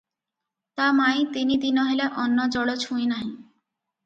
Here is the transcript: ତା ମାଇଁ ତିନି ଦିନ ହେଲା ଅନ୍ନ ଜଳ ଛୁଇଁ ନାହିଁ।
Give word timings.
ତା 0.79 0.87
ମାଇଁ 0.99 1.21
ତିନି 1.35 1.57
ଦିନ 1.67 1.83
ହେଲା 1.91 2.09
ଅନ୍ନ 2.25 2.49
ଜଳ 2.57 2.77
ଛୁଇଁ 2.87 3.07
ନାହିଁ। 3.13 3.31